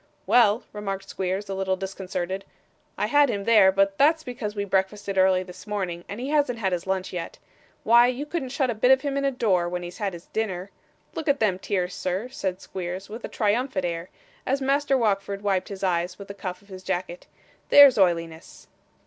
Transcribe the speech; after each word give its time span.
'Well,' 0.25 0.63
remarked 0.73 1.07
Squeers, 1.09 1.47
a 1.47 1.53
little 1.53 1.75
disconcerted, 1.75 2.43
'I 2.97 3.05
had 3.05 3.29
him 3.29 3.43
there; 3.43 3.71
but 3.71 3.99
that's 3.99 4.23
because 4.23 4.55
we 4.55 4.65
breakfasted 4.65 5.15
early 5.15 5.43
this 5.43 5.67
morning, 5.67 6.05
and 6.09 6.19
he 6.19 6.29
hasn't 6.29 6.57
had 6.57 6.73
his 6.73 6.87
lunch 6.87 7.13
yet. 7.13 7.37
Why 7.83 8.07
you 8.07 8.25
couldn't 8.25 8.49
shut 8.49 8.71
a 8.71 8.73
bit 8.73 8.89
of 8.89 9.01
him 9.01 9.15
in 9.15 9.25
a 9.25 9.29
door, 9.31 9.69
when 9.69 9.83
he's 9.83 9.99
had 9.99 10.13
his 10.13 10.25
dinner. 10.25 10.71
Look 11.13 11.27
at 11.27 11.39
them 11.39 11.59
tears, 11.59 11.93
sir,' 11.93 12.29
said 12.29 12.61
Squeers, 12.61 13.09
with 13.09 13.23
a 13.23 13.27
triumphant 13.27 13.85
air, 13.85 14.09
as 14.43 14.59
Master 14.59 14.97
Wackford 14.97 15.43
wiped 15.43 15.69
his 15.69 15.83
eyes 15.83 16.17
with 16.17 16.29
the 16.29 16.33
cuff 16.33 16.63
of 16.63 16.69
his 16.69 16.81
jacket, 16.81 17.27
'there's 17.69 17.99
oiliness! 17.99 18.65